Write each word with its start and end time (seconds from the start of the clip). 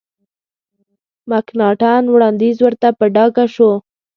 مکناټن 1.29 2.03
وړاندیز 2.13 2.57
ورته 2.61 2.87
په 2.97 3.05
ډاګه 3.15 3.45
شو. 3.53 3.71